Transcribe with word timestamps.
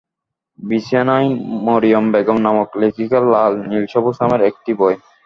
বিছানায় 0.59 1.29
মরিয়ম 1.65 2.05
বেগম 2.13 2.37
নামক 2.45 2.69
লেখিকার 2.81 3.23
লাল, 3.33 3.53
নীল 3.69 3.85
সবুজ 3.93 4.15
নামের 4.21 4.41
একটি 4.49 4.71
বই। 4.79 4.95